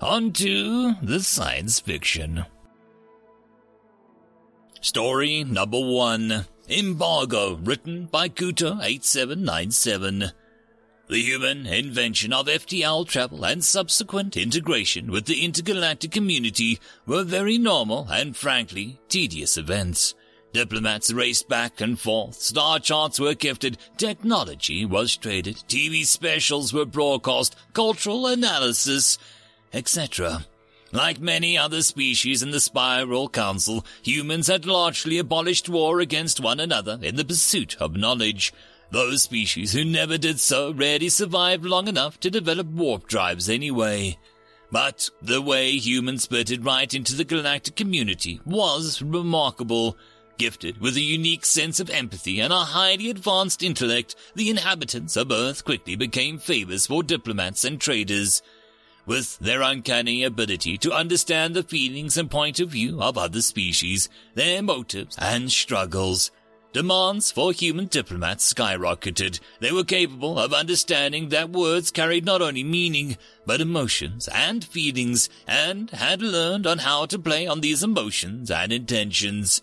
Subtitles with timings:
[0.00, 2.46] On to the science fiction.
[4.80, 10.32] Story number one Embargo, written by Kuta8797.
[11.08, 17.58] The human invention of FTL travel and subsequent integration with the intergalactic community were very
[17.58, 20.14] normal and frankly tedious events.
[20.54, 26.86] Diplomats raced back and forth, star charts were gifted, technology was traded, TV specials were
[26.86, 29.18] broadcast, cultural analysis,
[29.72, 30.46] etc.
[30.92, 36.58] Like many other species in the Spiral Council, humans had largely abolished war against one
[36.58, 38.52] another in the pursuit of knowledge.
[38.90, 44.18] Those species who never did so rarely survived long enough to develop warp drives anyway.
[44.72, 49.96] But the way humans spurted right into the galactic community was remarkable.
[50.38, 55.30] Gifted with a unique sense of empathy and a highly advanced intellect, the inhabitants of
[55.30, 58.42] Earth quickly became favors for diplomats and traders
[59.06, 64.08] with their uncanny ability to understand the feelings and point of view of other species,
[64.34, 66.30] their motives and struggles.
[66.72, 69.40] Demands for human diplomats skyrocketed.
[69.58, 75.28] They were capable of understanding that words carried not only meaning, but emotions and feelings,
[75.48, 79.60] and had learned on how to play on these emotions and intentions.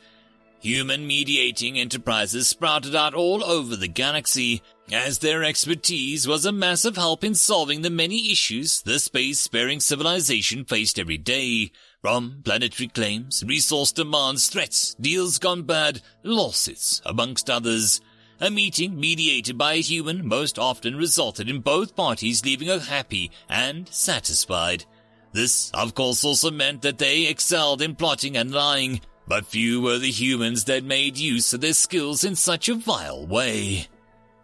[0.59, 6.95] Human mediating enterprises sprouted out all over the galaxy, as their expertise was a massive
[6.95, 11.71] help in solving the many issues the space-sparing civilization faced every day,
[12.01, 17.99] from planetary claims, resource demands, threats, deals gone bad, lawsuits, amongst others.
[18.39, 23.89] A meeting mediated by a human most often resulted in both parties leaving happy and
[23.89, 24.85] satisfied.
[25.33, 29.97] This, of course, also meant that they excelled in plotting and lying, but few were
[29.97, 33.87] the humans that made use of their skills in such a vile way.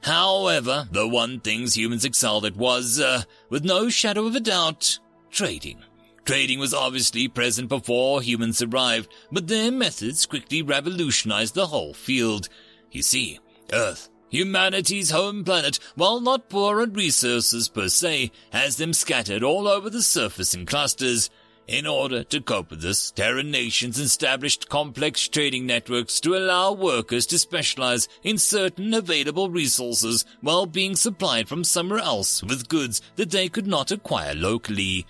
[0.04, 5.00] However, the one things humans excelled at was, uh, with no shadow of a doubt,
[5.32, 5.82] trading.
[6.26, 12.50] Trading was obviously present before humans arrived, but their methods quickly revolutionized the whole field.
[12.92, 13.40] You see,
[13.72, 19.68] Earth, humanity's home planet, while not poor on resources per se, has them scattered all
[19.68, 21.30] over the surface in clusters,
[21.68, 27.26] in order to cope with this, Terran nations established complex trading networks to allow workers
[27.28, 33.32] to specialize in certain available resources while being supplied from somewhere else with goods that
[33.32, 35.06] they could not acquire locally.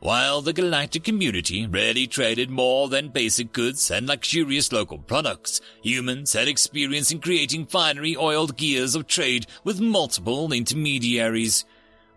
[0.00, 6.32] While the galactic community rarely traded more than basic goods and luxurious local products, humans
[6.32, 11.64] had experience in creating finery oiled gears of trade with multiple intermediaries.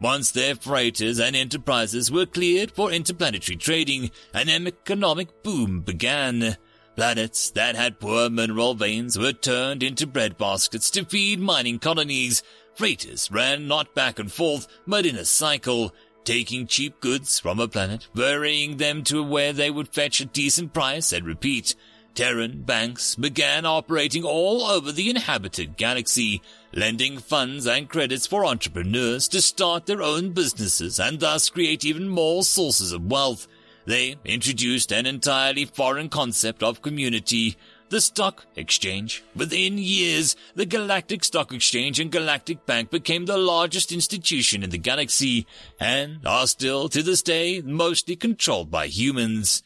[0.01, 6.57] Once their freighters and enterprises were cleared for interplanetary trading, an economic boom began.
[6.95, 12.43] Planets that had poor mineral veins were turned into breadbaskets to feed mining colonies.
[12.75, 17.67] Freighters ran not back and forth, but in a cycle, taking cheap goods from a
[17.67, 21.75] planet, ferrying them to where they would fetch a decent price and repeat.
[22.15, 26.41] Terran banks began operating all over the inhabited galaxy,
[26.75, 32.09] lending funds and credits for entrepreneurs to start their own businesses and thus create even
[32.09, 33.47] more sources of wealth.
[33.85, 37.55] They introduced an entirely foreign concept of community,
[37.89, 39.23] the stock exchange.
[39.35, 44.77] Within years, the Galactic Stock Exchange and Galactic Bank became the largest institution in the
[44.77, 45.47] galaxy
[45.79, 49.63] and are still to this day mostly controlled by humans.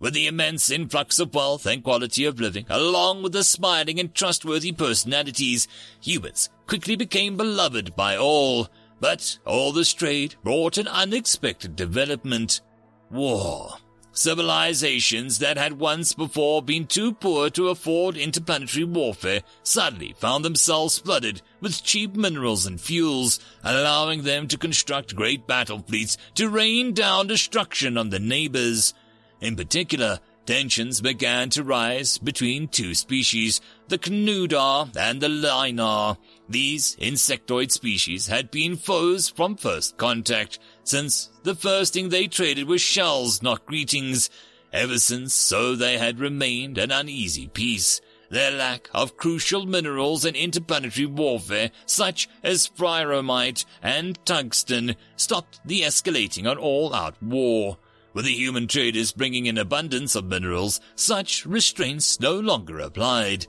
[0.00, 4.14] With the immense influx of wealth and quality of living, along with the smiling and
[4.14, 5.68] trustworthy personalities,
[6.00, 8.68] humans quickly became beloved by all.
[8.98, 12.62] But all this trade brought an unexpected development.
[13.10, 13.74] War.
[14.12, 20.98] Civilizations that had once before been too poor to afford interplanetary warfare suddenly found themselves
[20.98, 26.94] flooded with cheap minerals and fuels, allowing them to construct great battle fleets to rain
[26.94, 28.94] down destruction on the neighbors.
[29.40, 36.18] In particular, tensions began to rise between two species, the Cnudar and the Linar.
[36.48, 42.66] These insectoid species had been foes from first contact, since the first thing they traded
[42.66, 44.28] was shells, not greetings.
[44.72, 48.00] Ever since, so they had remained an uneasy peace.
[48.28, 55.80] Their lack of crucial minerals and interplanetary warfare, such as fryromite and tungsten, stopped the
[55.80, 57.78] escalating on all-out war.
[58.20, 63.46] With the human traders bringing in abundance of minerals, such restraints no longer applied.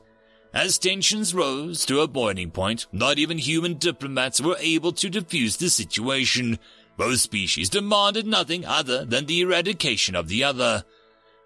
[0.54, 5.58] As tensions rose to a boiling point, not even human diplomats were able to defuse
[5.58, 6.58] the situation.
[6.96, 10.86] Both species demanded nothing other than the eradication of the other.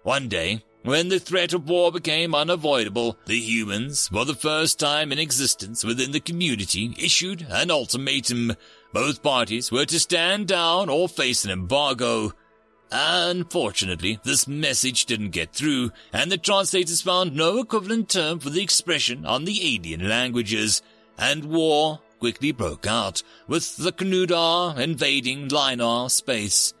[0.04, 5.10] One day, when the threat of war became unavoidable, the humans, for the first time
[5.10, 8.52] in existence within the community, issued an ultimatum.
[8.92, 12.32] Both parties were to stand down or face an embargo.
[12.92, 18.62] Unfortunately, this message didn't get through, and the translators found no equivalent term for the
[18.62, 20.82] expression on the alien languages,
[21.18, 26.74] and war quickly broke out, with the Knudar invading Linar space.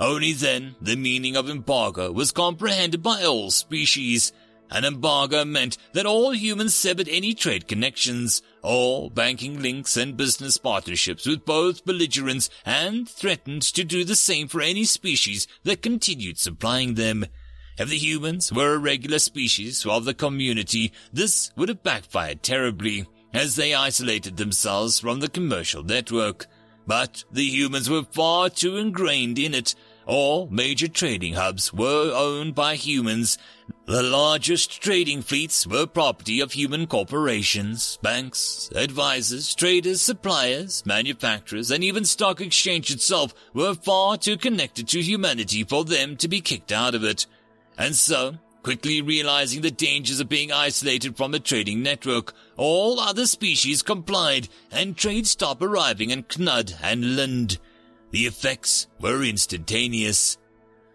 [0.00, 4.32] Only then the meaning of embargo was comprehended by all species.
[4.74, 10.56] An embargo meant that all humans severed any trade connections, all banking links and business
[10.56, 16.38] partnerships with both belligerents and threatened to do the same for any species that continued
[16.38, 17.24] supplying them.
[17.78, 23.06] If the humans were a regular species of the community, this would have backfired terribly,
[23.32, 26.46] as they isolated themselves from the commercial network.
[26.84, 29.76] But the humans were far too ingrained in it.
[30.04, 33.38] All major trading hubs were owned by humans.
[33.86, 41.84] The largest trading fleets were property of human corporations, banks, advisors, traders, suppliers, manufacturers, and
[41.84, 46.72] even stock exchange itself were far too connected to humanity for them to be kicked
[46.72, 47.26] out of it.
[47.76, 53.26] And so, quickly realizing the dangers of being isolated from a trading network, all other
[53.26, 57.58] species complied, and trade stopped arriving in Knud and Lund.
[58.12, 60.38] The effects were instantaneous.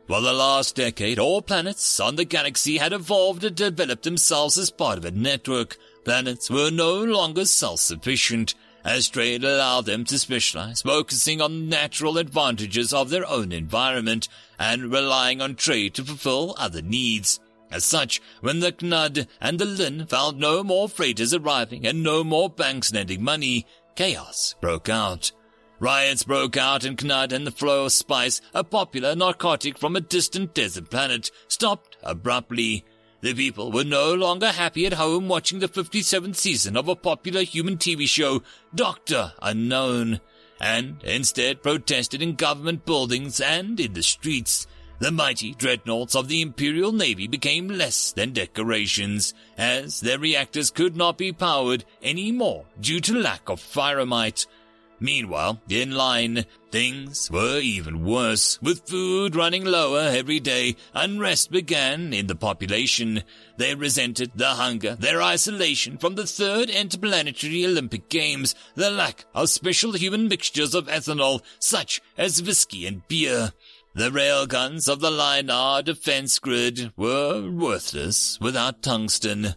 [0.10, 4.72] For the last decade, all planets on the galaxy had evolved and developed themselves as
[4.72, 5.78] part of a network.
[6.04, 12.92] Planets were no longer self-sufficient, as trade allowed them to specialize, focusing on natural advantages
[12.92, 14.28] of their own environment
[14.58, 17.40] and relying on trade to fulfill other needs.
[17.70, 22.24] As such, when the Knud and the Lin found no more freighters arriving and no
[22.24, 25.32] more banks lending money, chaos broke out.
[25.82, 30.02] Riots broke out in Knud and the flow of spice, a popular narcotic from a
[30.02, 32.84] distant desert planet, stopped abruptly.
[33.22, 37.44] The people were no longer happy at home watching the 57th season of a popular
[37.44, 38.44] human TV show,
[38.76, 40.20] Doctor Unknown,
[40.60, 44.68] and instead protested in government buildings and in the streets.
[45.00, 50.98] The mighty dreadnoughts of the Imperial Navy became less than decorations, as their reactors could
[50.98, 54.46] not be powered any more due to lack of firemite.
[55.00, 58.60] Meanwhile, in line, things were even worse.
[58.62, 63.24] With food running lower every day, unrest began in the population.
[63.58, 69.50] They resented the hunger, their isolation from the third interplanetary Olympic Games, the lack of
[69.50, 73.54] special human mixtures of ethanol, such as whiskey and beer.
[73.96, 79.56] The railguns of the Linar defense grid were worthless without tungsten.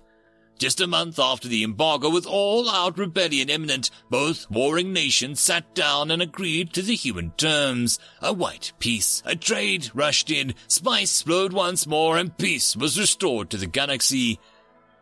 [0.62, 5.74] Just a month after the embargo, with all out rebellion imminent, both warring nations sat
[5.74, 7.98] down and agreed to the human terms.
[8.20, 13.50] A white peace, a trade rushed in, spice flowed once more, and peace was restored
[13.50, 14.38] to the galaxy.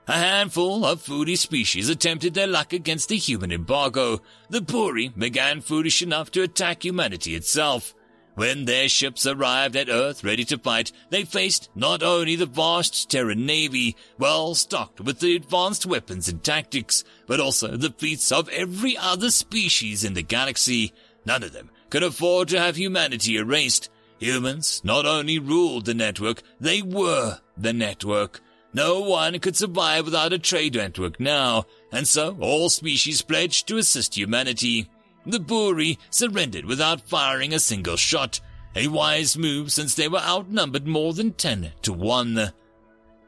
[0.09, 4.23] A handful of foodie species attempted their luck against the human embargo.
[4.49, 7.95] The Puri began foolish enough to attack humanity itself.
[8.41, 13.11] When their ships arrived at Earth ready to fight, they faced not only the vast
[13.11, 18.49] Terran navy, well stocked with the advanced weapons and tactics, but also the fleets of
[18.49, 20.94] every other species in the galaxy.
[21.27, 23.91] None of them could afford to have humanity erased.
[24.20, 28.41] Humans not only ruled the network, they were the network.
[28.73, 33.77] No one could survive without a trade network now, and so all species pledged to
[33.77, 34.89] assist humanity.
[35.27, 38.41] The Buri surrendered without firing a single shot,
[38.74, 42.53] a wise move since they were outnumbered more than ten to one.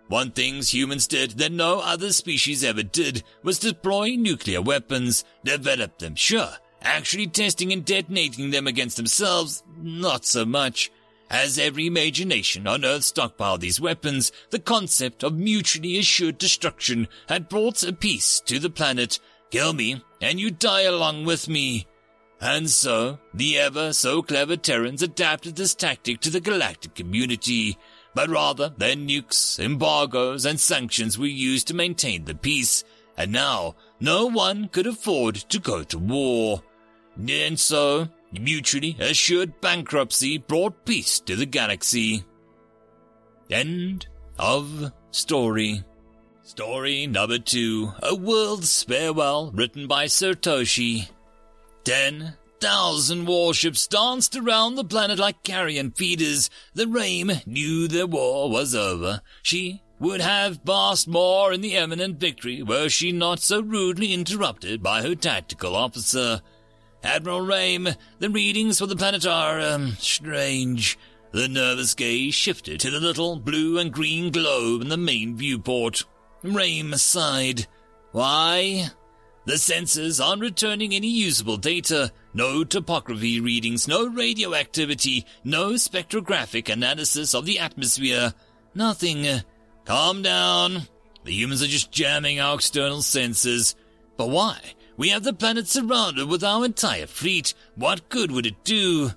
[0.09, 5.99] One thing humans did that no other species ever did was deploy nuclear weapons, develop
[5.99, 6.53] them, sure.
[6.83, 10.91] Actually testing and detonating them against themselves, not so much.
[11.31, 17.09] As every major nation on Earth stockpiled these weapons, the concept of mutually assured destruction
[17.29, 19.19] had brought a peace to the planet.
[19.51, 21.87] Kill me, and you die along with me.
[22.41, 27.77] And so, the ever so clever Terrans adapted this tactic to the galactic community,
[28.15, 32.85] but rather their nukes, embargoes, and sanctions were used to maintain the peace,
[33.17, 36.63] and now no one could afford to go to war.
[37.17, 42.25] And so, mutually assured bankruptcy brought peace to the galaxy.
[43.51, 44.07] End
[44.39, 45.85] of story.
[46.53, 51.09] Story number two, A World's Farewell, written by Satoshi.
[51.85, 58.51] 10, thousand warships danced around the planet like carrion feeders, the Rame knew the war
[58.51, 59.23] was over.
[59.43, 64.83] She would have basked more in the eminent victory were she not so rudely interrupted
[64.83, 66.43] by her tactical officer.
[67.03, 70.99] Admiral Rame, the readings for the planet are, um, strange.
[71.31, 76.05] The nervous gaze shifted to the little blue and green globe in the main viewport.
[76.43, 77.67] Rame sighed.
[78.13, 78.91] Why?
[79.45, 82.13] The sensors aren't returning any usable data.
[82.35, 88.35] No topography readings, no radioactivity, no spectrographic analysis of the atmosphere.
[88.75, 89.43] Nothing.
[89.85, 90.83] Calm down.
[91.25, 93.75] The humans are just jamming our external sensors.
[94.17, 94.59] But why?
[94.97, 97.55] We have the planet surrounded with our entire fleet.
[97.75, 99.13] What good would it do?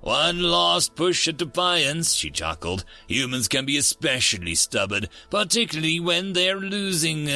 [0.00, 2.84] One last push at defiance, she chuckled.
[3.06, 7.28] Humans can be especially stubborn, particularly when they're losing.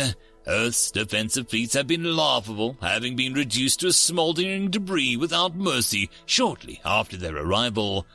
[0.46, 6.80] Earth's defensive fleets have been laughable, having been reduced to smoldering debris without mercy shortly
[6.84, 8.06] after their arrival.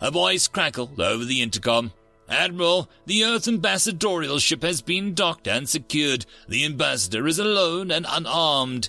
[0.00, 1.92] A voice crackled over the intercom.
[2.28, 6.26] Admiral, the Earth ambassadorial ship has been docked and secured.
[6.48, 8.88] The ambassador is alone and unarmed.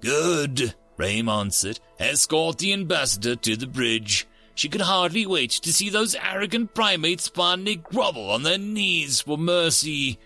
[0.00, 1.80] Good, Rame answered.
[1.98, 4.26] Escort the ambassador to the bridge.
[4.54, 9.38] She could hardly wait to see those arrogant primates finally grovel on their knees for
[9.38, 10.18] mercy.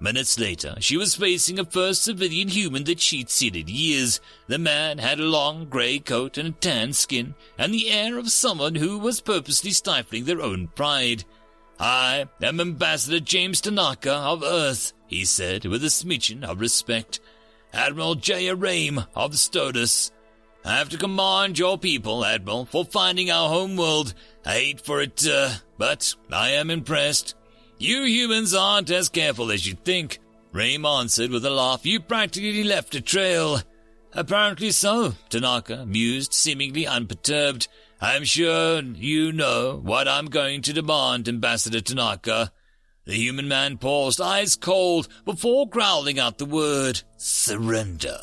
[0.00, 4.20] Minutes later, she was facing a first civilian human that she'd seen in years.
[4.48, 8.30] The man had a long grey coat and a tan skin, and the air of
[8.30, 11.24] someone who was purposely stifling their own pride.
[11.78, 17.20] I am Ambassador James Tanaka of Earth, he said with a smidgen of respect.
[17.72, 18.52] Admiral J.
[18.52, 20.10] Rame of Stodus.
[20.66, 24.14] I have to command your people, Admiral, for finding our home world.
[24.46, 27.34] I hate for it, uh, but I am impressed.
[27.78, 30.20] You humans aren't as careful as you'd think.
[30.52, 31.84] Rame answered with a laugh.
[31.84, 33.60] You practically left a trail.
[34.14, 37.68] Apparently so, Tanaka mused, seemingly unperturbed.
[38.00, 42.52] I'm sure you know what I'm going to demand, Ambassador Tanaka.
[43.04, 48.18] The human man paused, eyes cold, before growling out the word, surrender.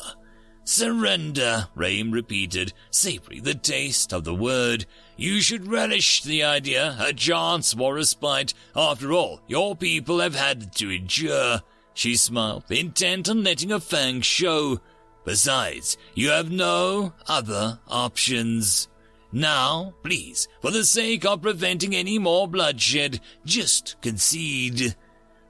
[0.64, 4.86] Surrender, Rame repeated, savoring the taste of the word.
[5.16, 8.54] You should relish the idea, a chance for respite.
[8.76, 11.62] After all, your people have had to endure.
[11.94, 14.80] She smiled, intent on letting her fangs show.
[15.24, 18.88] Besides, you have no other options.
[19.32, 24.94] Now, please, for the sake of preventing any more bloodshed, just concede.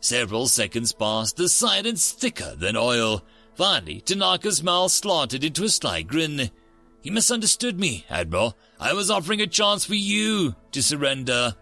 [0.00, 3.22] Several seconds passed, the silence thicker than oil.
[3.54, 6.50] Finally, Tanaka's mouth slanted into a sly grin.
[7.02, 8.56] You misunderstood me, Admiral.
[8.80, 11.54] I was offering a chance for you to surrender.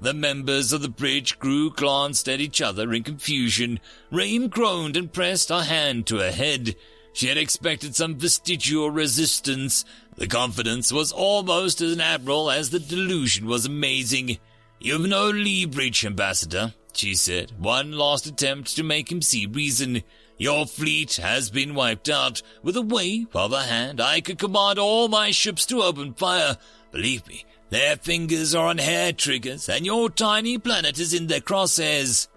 [0.00, 3.80] The members of the bridge crew glanced at each other in confusion.
[4.10, 6.76] Rame groaned and pressed her hand to her head.
[7.12, 9.84] She had expected some vestigial resistance.
[10.16, 14.38] The confidence was almost as admirable as the delusion was amazing.
[14.78, 17.52] You've no lee leverage, Ambassador, she said.
[17.58, 20.04] One last attempt to make him see reason.
[20.38, 22.42] Your fleet has been wiped out.
[22.62, 26.56] With a wave of a hand, I could command all my ships to open fire.
[26.92, 31.40] Believe me, their fingers are on hair triggers, and your tiny planet is in their
[31.40, 32.28] crosshairs.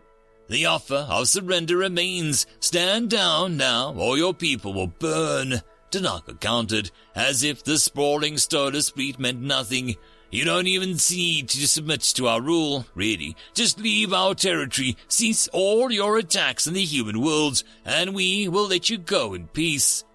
[0.49, 2.47] The offer of surrender remains.
[2.59, 5.61] Stand down now, or your people will burn.
[5.91, 9.95] Tanaka countered, as if the sprawling Stardust fleet meant nothing.
[10.31, 13.35] You don't even need to submit to our rule, really.
[13.53, 18.69] Just leave our territory, cease all your attacks in the human worlds, and we will
[18.69, 20.05] let you go in peace.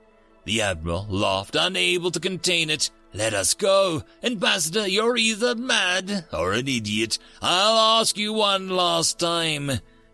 [0.44, 2.90] The Admiral laughed, unable to contain it.
[3.12, 4.04] Let us go.
[4.22, 7.18] Ambassador, you're either mad or an idiot.
[7.42, 9.70] I'll ask you one last time.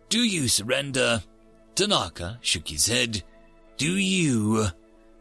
[0.08, 1.22] Do you surrender?
[1.76, 3.22] Tanaka shook his head.
[3.76, 4.66] Do you?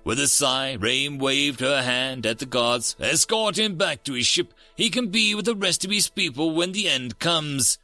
[0.04, 2.96] With a sigh, Rame waved her hand at the guards.
[3.00, 4.54] Escort him back to his ship.
[4.76, 7.78] He can be with the rest of his people when the end comes.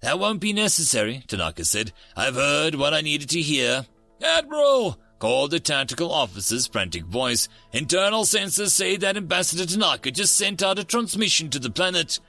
[0.00, 1.92] That won't be necessary, Tanaka said.
[2.16, 3.86] I've heard what I needed to hear.
[4.22, 4.98] Admiral!
[5.18, 7.48] called the tactical officer's frantic voice.
[7.72, 12.20] Internal sensors say that Ambassador Tanaka just sent out a transmission to the planet.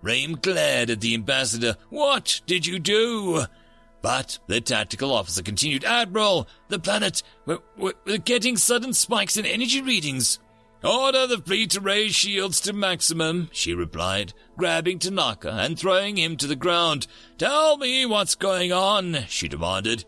[0.00, 1.76] Rame glared at the ambassador.
[1.90, 3.46] What did you do?
[4.06, 9.82] But the tactical officer continued, Admiral, the planet, we're, we're, getting sudden spikes in energy
[9.82, 10.38] readings.
[10.84, 16.36] Order the fleet to raise shields to maximum, she replied, grabbing Tanaka and throwing him
[16.36, 17.08] to the ground.
[17.36, 20.04] Tell me what's going on, she demanded.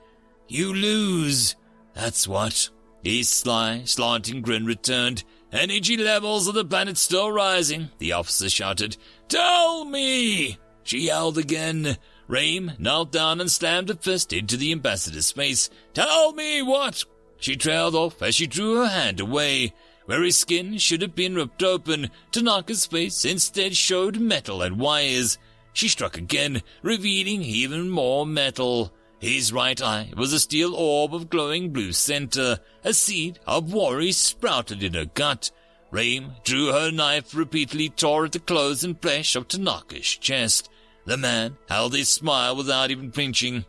[0.47, 1.57] You lose.
[1.93, 2.71] That's what.
[3.03, 5.25] His sly, slanting grin returned.
[5.51, 8.97] Energy levels of the planet still rising, the officer shouted.
[9.27, 10.57] Tell me!
[10.85, 11.99] She yelled again.
[12.29, 15.71] Rame knelt down and slammed a fist into the ambassador's face.
[15.95, 17.05] Tell me what?
[17.39, 19.73] She trailed off as she drew her hand away.
[20.05, 25.39] Where his skin should have been ripped open, Tanaka's face instead showed metal and wires.
[25.73, 28.93] She struck again, revealing even more metal.
[29.19, 32.59] His right eye was a steel orb of glowing blue center.
[32.85, 35.51] A seed of worry sprouted in her gut.
[35.91, 40.69] Rame drew her knife, repeatedly tore at the clothes and flesh of Tanaka's chest.
[41.09, 43.65] The man held his smile without even flinching.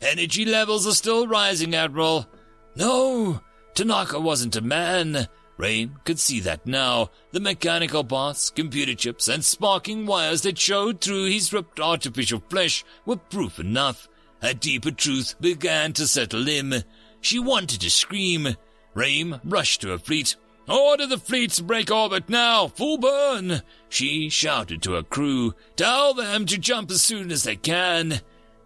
[0.00, 2.26] Energy levels are still rising, Admiral.
[2.74, 3.40] No,
[3.74, 5.28] Tanaka wasn't a man.
[5.56, 7.10] Rame could see that now.
[7.30, 12.84] The mechanical parts, computer chips, and sparking wires that showed through his ripped artificial flesh
[13.06, 14.08] were proof enough.
[14.42, 16.82] A deeper truth began to settle in.
[17.20, 18.56] She wanted to scream.
[18.94, 20.34] Rame rushed to her fleet.
[20.68, 22.68] Oh, Order the fleet to break orbit now!
[22.68, 23.62] Full burn!
[23.88, 25.54] She shouted to her crew.
[25.76, 28.20] Tell them to jump as soon as they can.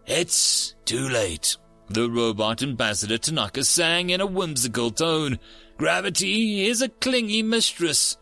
[0.07, 1.57] It's too late.
[1.89, 5.39] The robot ambassador Tanaka sang in a whimsical tone.
[5.79, 8.17] Gravity is a clingy mistress.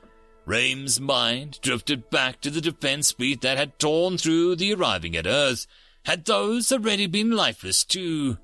[0.44, 5.26] Rame's mind drifted back to the defense fleet that had torn through the arriving at
[5.26, 5.66] Earth.
[6.04, 8.36] Had those already been lifeless too?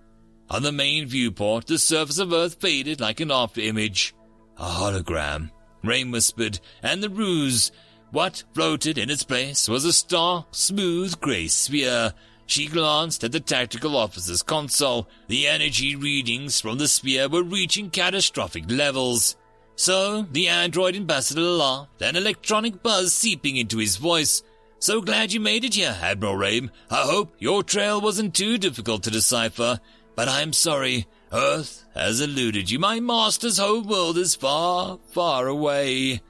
[0.49, 4.15] On the main viewport, the surface of Earth faded like an after image.
[4.61, 5.51] A hologram,
[5.83, 7.73] Rame whispered, and the ruse.
[8.11, 12.13] What floated in its place was a stark, smooth gray sphere.
[12.45, 15.09] She glanced at the tactical officer's console.
[15.29, 19.37] The energy readings from the sphere were reaching catastrophic levels.
[19.77, 24.43] So the android ambassador laughed, an electronic buzz seeping into his voice.
[24.79, 26.71] So glad you made it here, Admiral Rame.
[26.91, 29.81] I hope your trail wasn't too difficult to decipher.
[30.17, 32.79] But I'm sorry, Earth has eluded you.
[32.79, 36.21] My master's home world is far, far away.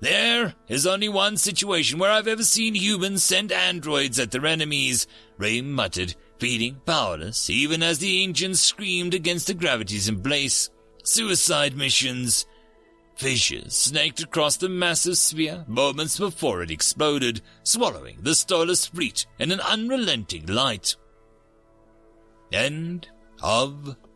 [0.00, 5.06] There is only one situation where I've ever seen humans send androids at their enemies,
[5.36, 10.70] Ray muttered, feeling powerless, even as the engines screamed against the gravity's embrace.
[11.02, 12.46] Suicide missions.
[13.16, 19.50] Fissures snaked across the massive sphere moments before it exploded, swallowing the starless fleet in
[19.50, 20.94] an unrelenting light.
[22.52, 23.08] End
[23.42, 23.96] of